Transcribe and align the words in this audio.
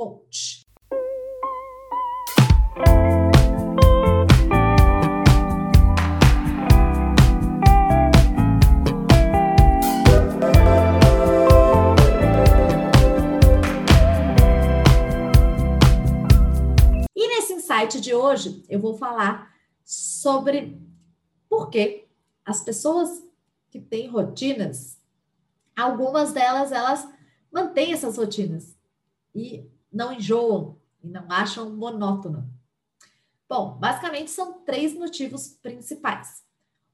coach. 0.00 0.66
E 17.14 17.28
nesse 17.28 17.52
insight 17.52 18.00
de 18.00 18.14
hoje, 18.14 18.64
eu 18.70 18.80
vou 18.80 18.96
falar 18.96 19.54
sobre 19.84 20.80
por 21.46 21.68
que 21.68 22.08
as 22.42 22.62
pessoas 22.62 23.22
que 23.68 23.78
têm 23.78 24.08
rotinas, 24.08 24.98
algumas 25.76 26.32
delas 26.32 26.72
elas 26.72 27.06
mantêm 27.52 27.92
essas 27.92 28.16
rotinas 28.16 28.74
e 29.34 29.68
não 29.92 30.12
enjoam 30.12 30.78
e 31.02 31.08
não 31.08 31.30
acham 31.30 31.70
monótono? 31.70 32.48
Bom, 33.48 33.76
basicamente 33.78 34.30
são 34.30 34.60
três 34.62 34.94
motivos 34.94 35.48
principais. 35.48 36.44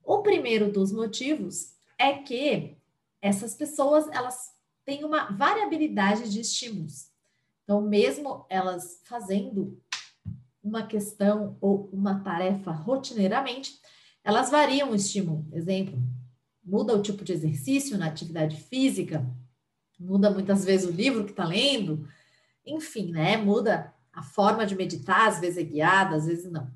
O 0.03 0.23
primeiro 0.23 0.73
dos 0.73 0.93
motivos 0.93 1.75
é 1.99 2.15
que 2.15 2.77
essas 3.21 3.55
pessoas 3.55 4.07
elas 4.09 4.55
têm 4.85 5.05
uma 5.05 5.31
variabilidade 5.31 6.31
de 6.31 6.41
estímulos. 6.41 7.11
Então, 7.65 7.83
mesmo 7.83 8.47
elas 8.49 9.01
fazendo 9.05 9.79
uma 10.63 10.87
questão 10.87 11.57
ou 11.61 11.91
uma 11.93 12.21
tarefa 12.21 12.71
rotineiramente, 12.71 13.81
elas 14.25 14.51
variam 14.51 14.91
o 14.91 14.95
estímulo. 14.95 15.47
Exemplo, 15.53 16.01
muda 16.65 16.95
o 16.97 17.03
tipo 17.03 17.25
de 17.25 17.33
exercício 17.33 17.99
na 17.99 18.07
atividade 18.07 18.57
física, 18.57 19.25
muda 19.99 20.31
muitas 20.31 20.65
vezes 20.65 20.89
o 20.89 20.93
livro 20.93 21.25
que 21.25 21.31
está 21.31 21.45
lendo, 21.45 22.09
enfim, 22.67 23.13
né? 23.13 23.37
Muda 23.37 23.95
a 24.13 24.23
forma 24.23 24.67
de 24.67 24.75
meditar, 24.75 25.29
às 25.29 25.39
vezes 25.41 25.59
é 25.59 25.63
guiada, 25.63 26.17
às 26.17 26.27
vezes 26.27 26.51
não. 26.51 26.71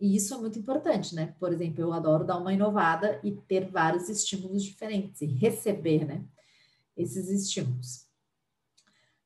E 0.00 0.16
isso 0.16 0.34
é 0.34 0.38
muito 0.38 0.58
importante, 0.58 1.14
né? 1.14 1.34
Por 1.38 1.52
exemplo, 1.52 1.80
eu 1.80 1.92
adoro 1.92 2.24
dar 2.24 2.36
uma 2.36 2.52
inovada 2.52 3.20
e 3.22 3.32
ter 3.32 3.70
vários 3.70 4.08
estímulos 4.08 4.62
diferentes 4.62 5.20
e 5.22 5.26
receber, 5.26 6.04
né? 6.04 6.24
Esses 6.96 7.28
estímulos. 7.28 8.06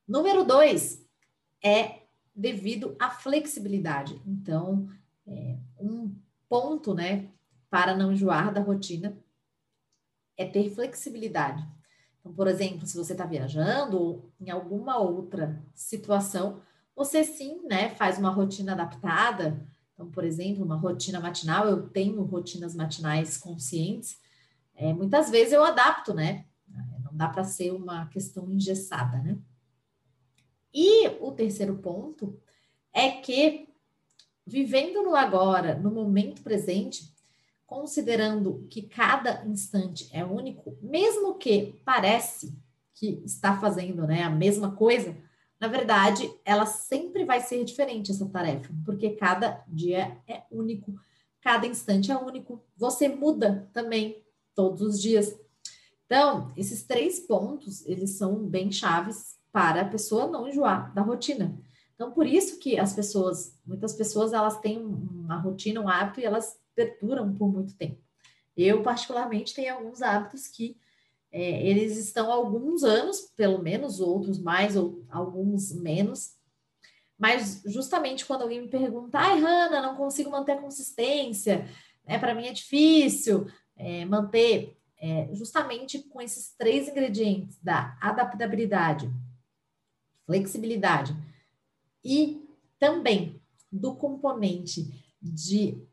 Número 0.07 0.45
dois 0.45 1.05
é 1.63 2.03
devido 2.35 2.97
à 2.99 3.11
flexibilidade. 3.11 4.21
Então, 4.27 4.89
é, 5.27 5.57
um 5.79 6.15
ponto, 6.49 6.95
né, 6.95 7.29
para 7.69 7.97
não 7.97 8.13
enjoar 8.13 8.53
da 8.53 8.61
rotina 8.61 9.17
é 10.37 10.45
ter 10.45 10.71
flexibilidade. 10.71 11.65
Então, 12.21 12.33
por 12.33 12.47
exemplo, 12.47 12.87
se 12.87 12.97
você 12.97 13.13
está 13.13 13.25
viajando 13.25 13.99
ou 13.99 14.31
em 14.41 14.51
alguma 14.51 14.99
outra 14.99 15.63
situação, 15.75 16.61
você 16.95 17.25
sim, 17.25 17.63
né, 17.67 17.91
faz 17.91 18.19
uma 18.19 18.31
rotina 18.31 18.73
adaptada. 18.73 19.67
Então, 19.95 20.11
por 20.11 20.23
exemplo, 20.23 20.65
uma 20.65 20.77
rotina 20.77 21.19
matinal, 21.19 21.67
eu 21.67 21.89
tenho 21.89 22.23
rotinas 22.23 22.75
matinais 22.75 23.39
conscientes. 23.39 24.19
É, 24.75 24.93
muitas 24.93 25.31
vezes 25.31 25.53
eu 25.53 25.65
adapto, 25.65 26.15
né? 26.15 26.45
Não 27.03 27.15
dá 27.17 27.29
para 27.29 27.45
ser 27.45 27.73
uma 27.73 28.07
questão 28.07 28.51
engessada, 28.51 29.19
né? 29.19 29.39
E 30.73 31.09
o 31.21 31.33
terceiro 31.33 31.77
ponto 31.79 32.39
é 32.93 33.11
que 33.11 33.69
vivendo 34.47 35.03
no 35.03 35.15
agora, 35.15 35.75
no 35.79 35.91
momento 35.91 36.43
presente, 36.43 37.10
considerando 37.71 38.67
que 38.69 38.83
cada 38.83 39.47
instante 39.47 40.11
é 40.13 40.25
único, 40.25 40.77
mesmo 40.83 41.39
que 41.39 41.81
parece 41.85 42.53
que 42.93 43.23
está 43.25 43.61
fazendo 43.61 44.09
né, 44.09 44.25
a 44.25 44.29
mesma 44.29 44.73
coisa, 44.73 45.17
na 45.61 45.69
verdade, 45.69 46.29
ela 46.45 46.67
sempre 46.67 47.25
vai 47.25 47.41
ser 47.41 47.65
diferente 47.65 48.11
essa 48.11 48.29
tarefa, 48.29 48.75
porque 48.85 49.11
cada 49.11 49.65
dia 49.69 50.21
é 50.27 50.43
único, 50.51 50.97
cada 51.41 51.65
instante 51.65 52.11
é 52.11 52.17
único. 52.17 52.61
Você 52.77 53.09
muda 53.09 53.71
também 53.73 54.21
todos 54.53 54.81
os 54.83 55.01
dias. 55.01 55.39
Então, 56.07 56.53
esses 56.57 56.83
três 56.83 57.21
pontos, 57.21 57.87
eles 57.87 58.19
são 58.19 58.35
bem 58.35 58.73
chaves 58.73 59.39
para 59.53 59.83
a 59.83 59.89
pessoa 59.89 60.27
não 60.27 60.49
enjoar 60.49 60.93
da 60.93 61.03
rotina. 61.03 61.57
Então, 61.95 62.11
por 62.11 62.27
isso 62.27 62.59
que 62.59 62.81
as 62.81 62.95
pessoas, 62.95 63.57
muitas 63.65 63.93
pessoas, 63.93 64.33
elas 64.33 64.59
têm 64.59 64.79
uma 64.79 65.37
rotina, 65.37 65.81
um 65.81 65.89
hábito 65.89 66.19
e 66.19 66.25
elas 66.25 66.59
perduram 66.87 67.35
por 67.35 67.53
muito 67.53 67.75
tempo. 67.75 68.01
Eu, 68.57 68.83
particularmente, 68.83 69.55
tenho 69.55 69.75
alguns 69.75 70.03
hábitos 70.03 70.47
que 70.47 70.77
é, 71.33 71.67
eles 71.67 71.97
estão 71.97 72.31
alguns 72.31 72.83
anos, 72.83 73.33
pelo 73.37 73.63
menos, 73.63 74.01
outros 74.01 74.39
mais, 74.39 74.77
ou 74.77 75.05
alguns 75.09 75.73
menos. 75.73 76.35
Mas 77.19 77.63
justamente 77.67 78.25
quando 78.25 78.43
alguém 78.43 78.63
me 78.63 78.69
pergunta, 78.69 79.19
ai, 79.19 79.39
Hanna, 79.39 79.83
não 79.83 79.97
consigo 79.97 80.31
manter 80.31 80.53
a 80.53 80.61
consistência, 80.61 81.69
né, 82.07 82.19
para 82.19 82.35
mim 82.35 82.47
é 82.47 82.53
difícil 82.53 83.47
é, 83.77 84.05
manter, 84.05 84.77
é, 84.99 85.29
justamente 85.33 85.99
com 85.99 86.21
esses 86.21 86.55
três 86.57 86.89
ingredientes 86.89 87.59
da 87.63 87.97
adaptabilidade, 88.01 89.11
flexibilidade 90.27 91.15
e 92.05 92.43
também 92.79 93.41
do 93.71 93.95
componente 93.95 95.15
de 95.21 95.87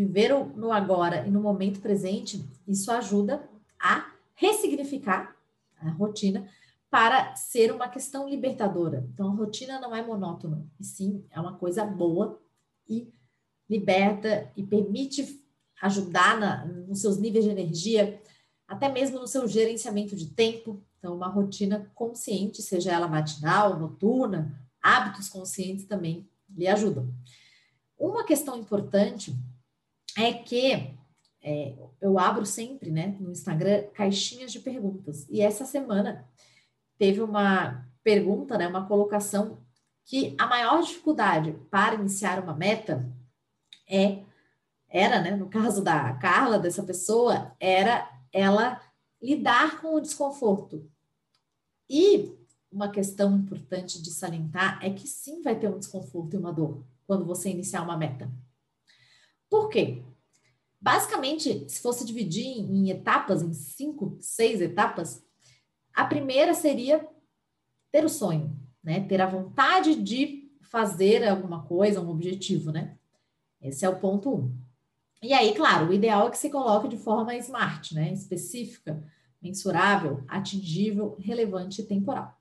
viver 0.00 0.32
no 0.56 0.72
agora 0.72 1.26
e 1.26 1.30
no 1.30 1.42
momento 1.42 1.80
presente, 1.80 2.42
isso 2.66 2.90
ajuda 2.90 3.46
a 3.78 4.10
ressignificar 4.34 5.36
a 5.78 5.90
rotina 5.90 6.48
para 6.88 7.36
ser 7.36 7.70
uma 7.70 7.86
questão 7.86 8.26
libertadora. 8.26 9.06
Então, 9.12 9.28
a 9.28 9.34
rotina 9.34 9.78
não 9.78 9.94
é 9.94 10.02
monótona, 10.02 10.66
e 10.80 10.84
sim 10.84 11.22
é 11.30 11.38
uma 11.38 11.54
coisa 11.54 11.84
boa 11.84 12.40
e 12.88 13.12
liberta 13.68 14.50
e 14.56 14.62
permite 14.62 15.38
ajudar 15.82 16.40
na, 16.40 16.64
nos 16.64 17.00
seus 17.00 17.18
níveis 17.18 17.44
de 17.44 17.50
energia, 17.50 18.20
até 18.66 18.88
mesmo 18.88 19.20
no 19.20 19.26
seu 19.26 19.46
gerenciamento 19.46 20.16
de 20.16 20.30
tempo. 20.30 20.82
Então, 20.98 21.14
uma 21.14 21.28
rotina 21.28 21.90
consciente, 21.94 22.62
seja 22.62 22.90
ela 22.90 23.06
matinal, 23.06 23.78
noturna, 23.78 24.58
hábitos 24.82 25.28
conscientes 25.28 25.84
também 25.84 26.26
lhe 26.48 26.66
ajudam. 26.66 27.12
Uma 27.98 28.24
questão 28.24 28.56
importante 28.56 29.36
é 30.16 30.32
que 30.32 30.96
é, 31.42 31.74
eu 32.00 32.18
abro 32.18 32.44
sempre, 32.44 32.90
né, 32.90 33.16
no 33.18 33.30
Instagram, 33.30 33.84
caixinhas 33.94 34.52
de 34.52 34.60
perguntas. 34.60 35.26
E 35.28 35.40
essa 35.40 35.64
semana 35.64 36.28
teve 36.98 37.20
uma 37.20 37.86
pergunta, 38.02 38.58
né, 38.58 38.68
uma 38.68 38.86
colocação 38.86 39.58
que 40.04 40.34
a 40.38 40.46
maior 40.46 40.82
dificuldade 40.82 41.52
para 41.70 41.94
iniciar 41.94 42.42
uma 42.42 42.54
meta 42.54 43.08
é 43.88 44.22
era, 44.88 45.20
né, 45.20 45.36
no 45.36 45.48
caso 45.48 45.84
da 45.84 46.12
Carla, 46.14 46.58
dessa 46.58 46.82
pessoa, 46.82 47.54
era 47.60 48.10
ela 48.32 48.80
lidar 49.22 49.80
com 49.80 49.94
o 49.94 50.00
desconforto. 50.00 50.90
E 51.88 52.36
uma 52.72 52.88
questão 52.88 53.36
importante 53.36 54.02
de 54.02 54.10
salientar 54.10 54.84
é 54.84 54.90
que 54.90 55.06
sim 55.06 55.42
vai 55.42 55.58
ter 55.58 55.68
um 55.68 55.78
desconforto 55.78 56.34
e 56.34 56.38
uma 56.38 56.52
dor 56.52 56.84
quando 57.06 57.24
você 57.24 57.50
iniciar 57.50 57.82
uma 57.82 57.96
meta. 57.96 58.30
Por 59.50 59.68
quê? 59.68 60.02
Basicamente, 60.80 61.68
se 61.68 61.80
fosse 61.80 62.06
dividir 62.06 62.46
em 62.46 62.88
etapas, 62.88 63.42
em 63.42 63.52
cinco, 63.52 64.16
seis 64.20 64.62
etapas, 64.62 65.22
a 65.92 66.04
primeira 66.06 66.54
seria 66.54 67.06
ter 67.92 68.04
o 68.04 68.08
sonho, 68.08 68.56
né? 68.82 69.00
Ter 69.06 69.20
a 69.20 69.26
vontade 69.26 69.96
de 69.96 70.50
fazer 70.62 71.26
alguma 71.28 71.64
coisa, 71.64 72.00
um 72.00 72.08
objetivo, 72.08 72.70
né? 72.70 72.96
Esse 73.60 73.84
é 73.84 73.88
o 73.88 73.98
ponto 73.98 74.34
um. 74.34 74.56
E 75.22 75.34
aí, 75.34 75.54
claro, 75.54 75.88
o 75.88 75.92
ideal 75.92 76.28
é 76.28 76.30
que 76.30 76.38
se 76.38 76.48
coloque 76.48 76.88
de 76.88 76.96
forma 76.96 77.36
smart, 77.36 77.94
né? 77.94 78.10
Específica, 78.12 79.04
mensurável, 79.42 80.24
atingível, 80.28 81.16
relevante 81.18 81.82
e 81.82 81.86
temporal. 81.86 82.40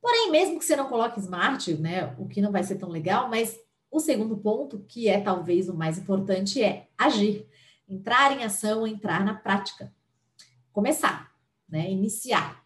Porém, 0.00 0.30
mesmo 0.30 0.58
que 0.58 0.64
você 0.64 0.74
não 0.74 0.88
coloque 0.88 1.20
smart, 1.20 1.72
né? 1.74 2.16
O 2.18 2.26
que 2.26 2.40
não 2.40 2.50
vai 2.50 2.64
ser 2.64 2.76
tão 2.76 2.88
legal, 2.88 3.28
mas 3.28 3.56
o 3.96 4.00
segundo 4.00 4.36
ponto, 4.36 4.84
que 4.88 5.08
é 5.08 5.20
talvez 5.20 5.68
o 5.68 5.74
mais 5.74 5.98
importante, 5.98 6.62
é 6.62 6.88
agir. 6.96 7.46
Entrar 7.88 8.32
em 8.32 8.44
ação, 8.44 8.86
entrar 8.86 9.24
na 9.24 9.34
prática. 9.34 9.92
Começar, 10.72 11.32
né? 11.68 11.90
Iniciar. 11.90 12.64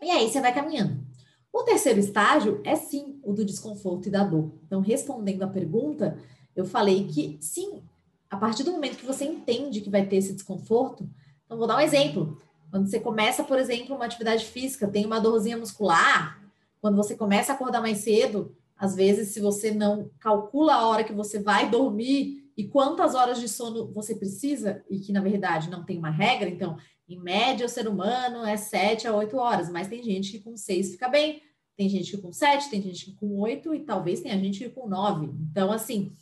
E 0.00 0.10
aí 0.10 0.28
você 0.28 0.40
vai 0.40 0.52
caminhando. 0.52 1.04
O 1.52 1.62
terceiro 1.62 1.98
estágio 1.98 2.60
é 2.64 2.76
sim 2.76 3.18
o 3.22 3.32
do 3.32 3.44
desconforto 3.44 4.08
e 4.08 4.10
da 4.10 4.24
dor. 4.24 4.52
Então, 4.66 4.80
respondendo 4.80 5.42
à 5.42 5.46
pergunta, 5.46 6.18
eu 6.54 6.64
falei 6.64 7.06
que 7.06 7.38
sim, 7.40 7.82
a 8.28 8.36
partir 8.36 8.62
do 8.62 8.72
momento 8.72 8.98
que 8.98 9.06
você 9.06 9.24
entende 9.24 9.80
que 9.80 9.88
vai 9.88 10.06
ter 10.06 10.16
esse 10.16 10.34
desconforto, 10.34 11.08
então 11.44 11.56
vou 11.56 11.66
dar 11.66 11.76
um 11.76 11.80
exemplo. 11.80 12.40
Quando 12.70 12.88
você 12.88 13.00
começa, 13.00 13.42
por 13.44 13.58
exemplo, 13.58 13.96
uma 13.96 14.04
atividade 14.04 14.44
física, 14.44 14.88
tem 14.88 15.06
uma 15.06 15.20
dorzinha 15.20 15.56
muscular, 15.56 16.42
quando 16.80 16.96
você 16.96 17.14
começa 17.16 17.52
a 17.52 17.54
acordar 17.54 17.80
mais 17.80 17.98
cedo, 17.98 18.54
às 18.76 18.94
vezes, 18.94 19.30
se 19.30 19.40
você 19.40 19.70
não 19.70 20.10
calcula 20.20 20.74
a 20.74 20.86
hora 20.86 21.04
que 21.04 21.12
você 21.12 21.38
vai 21.38 21.70
dormir 21.70 22.50
e 22.56 22.68
quantas 22.68 23.14
horas 23.14 23.40
de 23.40 23.48
sono 23.48 23.92
você 23.92 24.14
precisa, 24.14 24.84
e 24.90 24.98
que 24.98 25.12
na 25.12 25.20
verdade 25.20 25.70
não 25.70 25.84
tem 25.84 25.98
uma 25.98 26.10
regra, 26.10 26.48
então, 26.48 26.76
em 27.08 27.18
média, 27.18 27.64
o 27.64 27.68
ser 27.68 27.88
humano 27.88 28.44
é 28.44 28.56
7 28.56 29.06
a 29.06 29.14
8 29.14 29.36
horas, 29.36 29.70
mas 29.70 29.88
tem 29.88 30.02
gente 30.02 30.32
que 30.32 30.40
com 30.40 30.56
6 30.56 30.92
fica 30.92 31.08
bem, 31.08 31.40
tem 31.76 31.88
gente 31.88 32.10
que 32.10 32.22
com 32.22 32.32
7, 32.32 32.70
tem 32.70 32.82
gente 32.82 33.06
que 33.06 33.14
com 33.14 33.38
8 33.38 33.74
e 33.74 33.84
talvez 33.84 34.20
tenha 34.20 34.38
gente 34.38 34.58
que 34.58 34.70
com 34.70 34.88
9. 34.88 35.26
Então, 35.50 35.70
assim, 35.70 36.12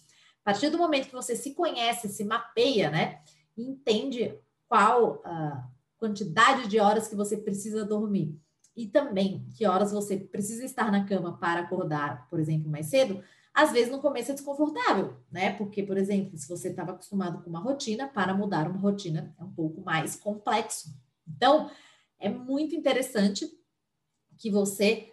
a 0.42 0.50
partir 0.50 0.70
do 0.70 0.78
momento 0.78 1.06
que 1.06 1.14
você 1.14 1.34
se 1.34 1.54
conhece, 1.54 2.08
se 2.08 2.24
mapeia, 2.24 2.90
né, 2.90 3.20
entende 3.56 4.36
qual 4.68 5.22
a 5.24 5.66
quantidade 5.96 6.68
de 6.68 6.78
horas 6.78 7.08
que 7.08 7.14
você 7.14 7.36
precisa 7.36 7.84
dormir 7.84 8.38
e 8.76 8.86
também 8.86 9.46
que 9.56 9.66
horas 9.66 9.92
você 9.92 10.16
precisa 10.16 10.64
estar 10.64 10.90
na 10.90 11.04
cama 11.04 11.38
para 11.38 11.60
acordar, 11.60 12.28
por 12.28 12.40
exemplo, 12.40 12.70
mais 12.70 12.86
cedo, 12.86 13.22
às 13.52 13.70
vezes 13.70 13.90
no 13.90 14.00
começo 14.00 14.32
é 14.32 14.34
desconfortável, 14.34 15.16
né? 15.30 15.52
Porque, 15.52 15.82
por 15.82 15.96
exemplo, 15.96 16.36
se 16.36 16.48
você 16.48 16.70
estava 16.70 16.90
acostumado 16.90 17.42
com 17.42 17.50
uma 17.50 17.60
rotina, 17.60 18.08
para 18.08 18.34
mudar 18.34 18.68
uma 18.68 18.80
rotina 18.80 19.34
é 19.38 19.44
um 19.44 19.52
pouco 19.52 19.80
mais 19.80 20.16
complexo. 20.16 20.88
Então, 21.26 21.70
é 22.18 22.28
muito 22.28 22.74
interessante 22.74 23.48
que 24.36 24.50
você 24.50 25.08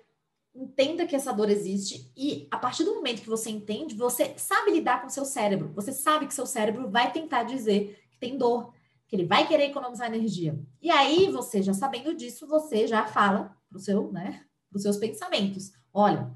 entenda 0.53 1.05
que 1.05 1.15
essa 1.15 1.31
dor 1.31 1.49
existe 1.49 2.11
e 2.17 2.47
a 2.51 2.57
partir 2.57 2.83
do 2.83 2.95
momento 2.95 3.21
que 3.21 3.29
você 3.29 3.49
entende, 3.49 3.95
você 3.95 4.33
sabe 4.37 4.71
lidar 4.71 5.01
com 5.01 5.09
seu 5.09 5.23
cérebro. 5.23 5.71
Você 5.75 5.93
sabe 5.93 6.27
que 6.27 6.33
seu 6.33 6.45
cérebro 6.45 6.89
vai 6.89 7.11
tentar 7.11 7.43
dizer 7.43 8.03
que 8.09 8.17
tem 8.17 8.37
dor, 8.37 8.73
que 9.11 9.15
ele 9.17 9.25
vai 9.25 9.45
querer 9.45 9.65
economizar 9.65 10.07
energia. 10.07 10.57
E 10.81 10.89
aí, 10.89 11.29
você 11.29 11.61
já 11.61 11.73
sabendo 11.73 12.15
disso, 12.15 12.47
você 12.47 12.87
já 12.87 13.05
fala 13.05 13.53
para 13.69 13.77
seu, 13.77 14.09
né, 14.09 14.45
os 14.73 14.83
seus 14.83 14.95
pensamentos. 14.95 15.73
Olha, 15.93 16.31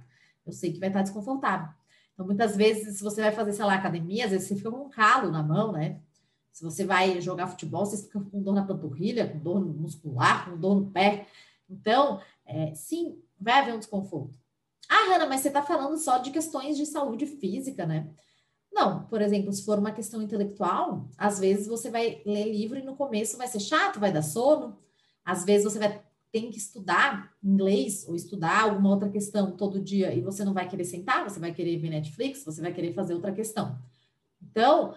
eu 0.46 0.52
sei 0.52 0.74
que 0.74 0.80
vai 0.80 0.90
estar 0.90 1.02
desconfortável. 1.02 1.70
Então, 2.14 2.26
muitas 2.26 2.58
vezes, 2.58 2.98
se 2.98 3.04
você 3.04 3.22
vai 3.22 3.32
fazer, 3.32 3.54
sei 3.54 3.64
lá, 3.64 3.76
academia, 3.76 4.26
às 4.26 4.32
vezes 4.32 4.50
você 4.50 4.58
fica 4.58 4.70
com 4.70 4.88
um 4.88 4.90
calo 4.90 5.32
na 5.32 5.42
mão, 5.42 5.72
né? 5.72 6.02
Se 6.52 6.66
você 6.66 6.84
vai 6.84 7.22
jogar 7.22 7.48
futebol, 7.48 7.86
você 7.86 7.96
fica 8.04 8.20
com 8.20 8.44
dor 8.44 8.54
na 8.54 8.66
panturrilha, 8.66 9.26
com 9.26 9.40
dor 9.40 9.66
muscular, 9.66 10.50
com 10.50 10.58
dor 10.58 10.76
no 10.76 10.92
pé. 10.92 11.28
Então, 11.70 12.20
é, 12.46 12.76
sim, 12.76 13.24
vai 13.40 13.62
haver 13.62 13.74
um 13.74 13.80
desconforto. 13.80 14.38
Ah, 14.90 15.14
Hanna, 15.14 15.28
mas 15.28 15.40
você 15.40 15.48
está 15.48 15.64
falando 15.64 15.98
só 15.98 16.18
de 16.18 16.30
questões 16.30 16.76
de 16.76 16.86
saúde 16.86 17.26
física, 17.26 17.86
né? 17.86 18.10
Não, 18.76 19.06
por 19.06 19.22
exemplo, 19.22 19.54
se 19.54 19.64
for 19.64 19.80
uma 19.80 19.94
questão 19.94 20.22
intelectual, 20.22 21.10
às 21.18 21.40
vezes 21.40 21.66
você 21.66 21.90
vai 21.90 22.22
ler 22.26 22.52
livro 22.52 22.78
e 22.78 22.84
no 22.84 22.94
começo 22.94 23.38
vai 23.38 23.48
ser 23.48 23.62
chato, 23.62 24.02
vai 24.02 24.12
dar 24.12 24.22
sono. 24.22 24.78
Às 25.24 25.46
vezes 25.46 25.64
você 25.64 25.80
vai 25.80 26.04
ter 26.30 26.42
que 26.50 26.58
estudar 26.58 27.34
inglês 27.42 28.06
ou 28.06 28.18
estudar 28.18 28.64
alguma 28.64 28.90
outra 28.90 29.08
questão 29.08 29.56
todo 29.56 29.82
dia 29.82 30.14
e 30.14 30.20
você 30.20 30.44
não 30.44 30.54
vai 30.54 30.68
querer 30.68 30.84
sentar, 30.84 31.24
você 31.24 31.40
vai 31.40 31.54
querer 31.54 31.78
ver 31.78 31.90
Netflix, 31.90 32.44
você 32.44 32.62
vai 32.62 32.74
querer 32.74 32.94
fazer 32.94 33.14
outra 33.14 33.32
questão. 33.32 33.80
Então, 34.42 34.94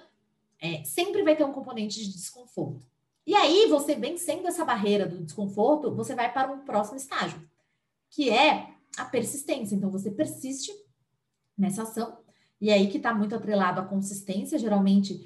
é, 0.61 0.83
sempre 0.83 1.23
vai 1.23 1.37
ter 1.37 1.45
um 1.45 1.53
componente 1.53 2.05
de 2.05 2.11
desconforto. 2.11 2.83
E 3.25 3.33
aí, 3.33 3.69
você 3.69 3.95
vencendo 3.95 4.49
essa 4.49 4.65
barreira 4.65 5.07
do 5.07 5.23
desconforto, 5.23 5.95
você 5.95 6.17
vai 6.17 6.33
para 6.33 6.51
um 6.51 6.65
próximo 6.65 6.97
estágio, 6.97 7.49
que 8.11 8.29
é 8.29 8.75
a 8.97 9.05
persistência. 9.05 9.77
Então, 9.77 9.89
você 9.89 10.11
persiste 10.11 10.73
nessa 11.57 11.83
ação 11.85 12.27
e 12.61 12.71
aí 12.71 12.89
que 12.89 12.97
está 12.97 13.15
muito 13.15 13.35
atrelado 13.35 13.81
à 13.81 13.85
consistência. 13.85 14.59
Geralmente, 14.59 15.21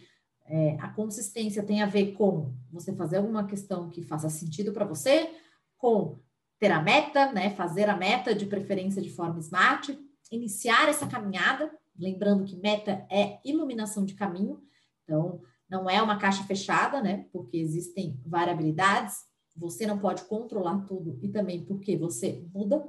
é, 0.46 0.76
a 0.80 0.88
consistência 0.88 1.62
tem 1.62 1.82
a 1.82 1.86
ver 1.86 2.12
com 2.12 2.54
você 2.70 2.94
fazer 2.94 3.18
alguma 3.18 3.46
questão 3.46 3.88
que 3.88 4.02
faça 4.02 4.28
sentido 4.28 4.72
para 4.72 4.84
você, 4.84 5.30
com 5.78 6.18
ter 6.58 6.70
a 6.70 6.80
meta, 6.80 7.32
né? 7.32 7.50
Fazer 7.50 7.88
a 7.88 7.96
meta 7.96 8.34
de 8.34 8.46
preferência 8.46 9.02
de 9.02 9.10
forma 9.10 9.40
smart, 9.40 9.98
iniciar 10.30 10.88
essa 10.88 11.06
caminhada, 11.06 11.70
lembrando 11.98 12.44
que 12.44 12.56
meta 12.56 13.06
é 13.10 13.40
iluminação 13.44 14.04
de 14.04 14.14
caminho, 14.14 14.62
então 15.02 15.42
não 15.68 15.88
é 15.88 16.00
uma 16.02 16.18
caixa 16.18 16.44
fechada, 16.44 17.00
né? 17.00 17.26
Porque 17.32 17.56
existem 17.56 18.20
variabilidades, 18.24 19.16
você 19.56 19.86
não 19.86 19.98
pode 19.98 20.24
controlar 20.24 20.84
tudo 20.86 21.18
e 21.22 21.28
também 21.28 21.64
porque 21.64 21.96
você 21.96 22.46
muda. 22.54 22.86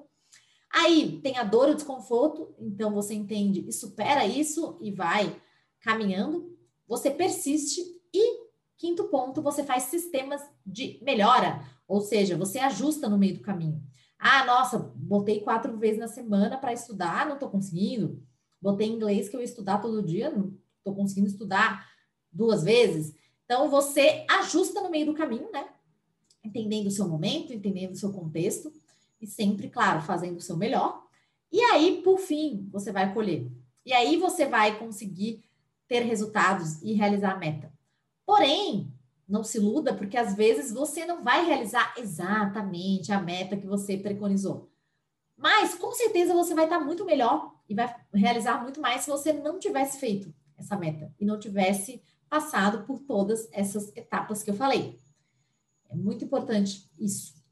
Aí 0.74 1.20
tem 1.22 1.38
a 1.38 1.44
dor 1.44 1.70
o 1.70 1.75
desconforto, 1.75 2.56
então 2.58 2.92
você 2.92 3.14
entende 3.14 3.64
e 3.68 3.72
supera 3.72 4.25
isso 4.25 4.80
e 4.81 4.92
vai 4.92 5.40
caminhando. 5.80 6.58
Você 6.88 7.12
persiste 7.12 7.80
e, 8.12 8.48
quinto 8.75 9.04
ponto, 9.06 9.40
você 9.40 9.64
faz 9.64 9.84
sistemas 9.84 10.42
de 10.66 11.00
melhora, 11.04 11.64
ou 11.88 12.02
seja, 12.02 12.36
você 12.36 12.58
ajusta 12.58 13.08
no 13.08 13.20
meio 13.20 13.36
do 13.36 13.42
caminho. 13.42 13.84
Ah, 14.18 14.46
nossa, 14.46 14.80
botei 14.96 15.42
quatro 15.42 15.78
vezes 15.78 16.00
na 16.00 16.08
semana 16.08 16.58
para 16.58 16.74
estudar, 16.74 17.28
não 17.28 17.36
estou 17.36 17.50
conseguindo. 17.50 18.24
Botei 18.60 18.88
inglês 18.88 19.30
que 19.30 19.36
eu 19.36 19.42
ia 19.42 19.46
estudar 19.46 19.78
todo 19.78 20.02
dia, 20.02 20.31
não 20.31 20.58
estou 20.80 20.96
conseguindo 20.96 21.28
estudar 21.28 21.88
duas 22.31 22.64
vezes. 22.64 23.14
Então, 23.46 23.70
você 23.70 24.25
ajusta 24.28 24.81
no 24.81 24.90
meio 24.90 25.06
do 25.06 25.14
caminho, 25.14 25.52
né? 25.52 25.68
Entendendo 26.44 26.88
o 26.88 26.92
seu 26.92 27.08
momento, 27.08 27.54
entendendo 27.54 27.92
o 27.92 27.98
seu 27.98 28.12
contexto 28.12 28.72
e 29.24 29.28
sempre, 29.28 29.70
claro, 29.70 30.02
fazendo 30.02 30.38
o 30.38 30.42
seu 30.42 30.58
melhor. 30.58 31.08
E 31.52 31.62
aí, 31.62 32.02
por 32.02 32.20
fim, 32.20 32.68
você 32.72 32.92
vai 32.92 33.14
colher. 33.14 33.50
E 33.86 33.94
aí 33.94 34.18
você 34.18 34.46
vai 34.46 34.78
conseguir 34.78 35.44
ter 35.88 36.02
resultados 36.02 36.81
e 36.81 36.94
realizar 36.94 37.31
a 37.31 37.38
meta. 37.38 37.72
Porém, 38.25 38.92
não 39.28 39.44
se 39.44 39.58
iluda, 39.58 39.94
porque 39.94 40.18
às 40.18 40.36
vezes 40.36 40.72
você 40.72 41.06
não 41.06 41.24
vai 41.24 41.46
realizar 41.46 41.94
exatamente 41.98 43.12
a 43.12 43.22
meta 43.22 43.56
que 43.58 43.66
você 43.66 43.98
preconizou. 43.98 44.70
Mas 45.38 45.74
com 45.75 45.92
certeza 45.94 46.34
você 46.34 46.54
vai 46.54 46.66
estar 46.66 46.80
muito 46.80 47.06
melhor 47.06 47.54
e 47.68 47.74
vai 47.74 47.94
realizar 48.14 48.62
muito 48.62 48.81
mais 48.81 49.02
se 49.02 49.10
você 49.10 49.31
não 49.31 49.58
tivesse 49.58 50.00
feito 50.00 50.34
essa 50.58 50.78
meta 50.78 51.14
e 51.20 51.25
não 51.25 51.40
tivesse 51.40 52.02
passado 52.30 52.86
por 52.86 53.00
todas 53.00 53.48
essas 53.52 53.96
etapas 53.96 54.44
que 54.44 54.50
eu 54.50 54.56
falei. 54.56 54.98
É 55.90 55.96
muito 55.96 56.25
importante 56.25 56.90
isso 57.00 57.43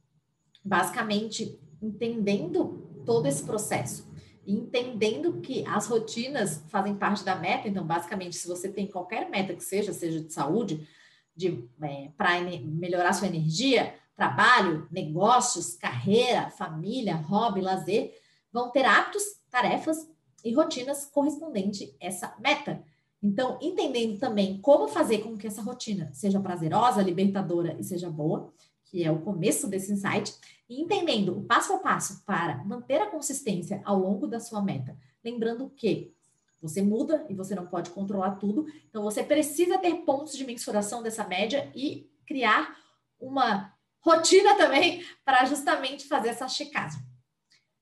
basicamente 0.63 1.59
entendendo 1.81 3.03
todo 3.05 3.27
esse 3.27 3.43
processo 3.43 4.11
entendendo 4.45 5.39
que 5.41 5.65
as 5.67 5.87
rotinas 5.87 6.63
fazem 6.69 6.95
parte 6.95 7.23
da 7.23 7.35
meta. 7.35 7.67
Então, 7.67 7.85
basicamente, 7.85 8.35
se 8.35 8.47
você 8.47 8.69
tem 8.69 8.87
qualquer 8.87 9.29
meta 9.29 9.53
que 9.53 9.63
seja, 9.63 9.93
seja 9.93 10.19
de 10.19 10.33
saúde, 10.33 10.87
de 11.35 11.67
é, 11.81 12.09
para 12.17 12.41
melhorar 12.41 13.13
sua 13.13 13.27
energia, 13.27 13.95
trabalho, 14.15 14.87
negócios, 14.91 15.75
carreira, 15.75 16.49
família, 16.49 17.15
hobby, 17.15 17.61
lazer, 17.61 18.13
vão 18.51 18.69
ter 18.69 18.85
hábitos, 18.85 19.23
tarefas 19.49 20.09
e 20.43 20.53
rotinas 20.53 21.05
correspondentes 21.05 21.89
a 22.01 22.05
essa 22.05 22.35
meta. 22.39 22.83
Então, 23.23 23.59
entendendo 23.61 24.19
também 24.19 24.59
como 24.59 24.87
fazer 24.87 25.19
com 25.19 25.37
que 25.37 25.45
essa 25.45 25.61
rotina 25.61 26.11
seja 26.13 26.39
prazerosa, 26.39 27.03
libertadora 27.03 27.77
e 27.79 27.83
seja 27.83 28.09
boa, 28.09 28.51
que 28.91 29.05
é 29.05 29.09
o 29.09 29.21
começo 29.21 29.69
desse 29.69 29.93
insight, 29.93 30.35
e 30.69 30.81
entendendo 30.81 31.37
o 31.37 31.43
passo 31.45 31.73
a 31.73 31.79
passo 31.79 32.25
para 32.25 32.61
manter 32.65 33.01
a 33.01 33.09
consistência 33.09 33.81
ao 33.85 33.97
longo 33.97 34.27
da 34.27 34.37
sua 34.37 34.61
meta. 34.61 34.97
Lembrando 35.23 35.69
que 35.69 36.13
você 36.61 36.81
muda 36.81 37.25
e 37.29 37.33
você 37.33 37.55
não 37.55 37.65
pode 37.65 37.89
controlar 37.91 38.31
tudo, 38.31 38.65
então 38.89 39.01
você 39.01 39.23
precisa 39.23 39.77
ter 39.77 39.95
pontos 40.01 40.37
de 40.37 40.43
mensuração 40.43 41.01
dessa 41.01 41.25
média 41.25 41.71
e 41.73 42.11
criar 42.27 42.77
uma 43.17 43.73
rotina 44.01 44.55
também 44.55 45.05
para 45.23 45.45
justamente 45.45 46.05
fazer 46.05 46.29
essa 46.29 46.49
checagem. 46.49 47.01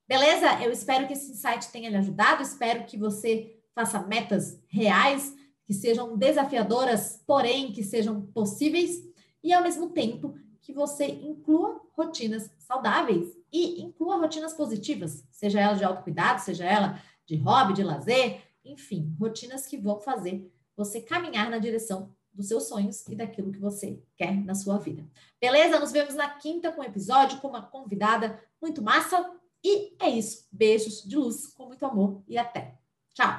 Beleza? 0.07 0.63
Eu 0.63 0.71
espero 0.71 1.07
que 1.07 1.13
esse 1.13 1.31
insight 1.31 1.71
tenha 1.71 1.89
lhe 1.89 1.97
ajudado, 1.97 2.43
espero 2.43 2.85
que 2.85 2.97
você 2.97 3.59
faça 3.73 3.99
metas 4.03 4.61
reais, 4.67 5.35
que 5.65 5.73
sejam 5.73 6.15
desafiadoras, 6.15 7.23
porém 7.25 7.71
que 7.71 7.83
sejam 7.83 8.21
possíveis 8.27 9.03
e 9.43 9.51
ao 9.53 9.63
mesmo 9.63 9.89
tempo 9.89 10.35
que 10.69 10.73
você 10.75 11.07
inclua 11.07 11.81
rotinas 11.97 12.51
saudáveis 12.59 13.35
e 13.51 13.81
inclua 13.81 14.17
rotinas 14.17 14.53
positivas, 14.53 15.25
seja 15.31 15.59
ela 15.59 15.73
de 15.73 15.83
autocuidado, 15.83 16.41
seja 16.41 16.63
ela 16.63 17.01
de 17.25 17.35
hobby, 17.37 17.73
de 17.73 17.83
lazer, 17.83 18.43
enfim, 18.63 19.15
rotinas 19.19 19.65
que 19.65 19.77
vão 19.77 19.99
fazer 19.99 20.53
você 20.77 21.01
caminhar 21.01 21.49
na 21.49 21.57
direção 21.57 22.13
dos 22.31 22.47
seus 22.47 22.67
sonhos 22.67 23.03
e 23.07 23.15
daquilo 23.15 23.51
que 23.51 23.59
você 23.59 23.99
quer 24.15 24.31
na 24.45 24.53
sua 24.53 24.77
vida. 24.77 25.03
Beleza? 25.41 25.79
Nos 25.79 25.91
vemos 25.91 26.13
na 26.13 26.29
quinta 26.29 26.71
com 26.71 26.81
um 26.81 26.85
episódio 26.85 27.39
com 27.39 27.47
uma 27.47 27.63
convidada 27.63 28.39
muito 28.61 28.79
massa. 28.79 29.27
E 29.63 29.95
é 29.99 30.07
isso. 30.07 30.47
Beijos 30.51 31.01
de 31.01 31.17
luz, 31.17 31.47
com 31.47 31.65
muito 31.65 31.83
amor 31.83 32.21
e 32.27 32.37
até. 32.37 32.77
Tchau! 33.15 33.33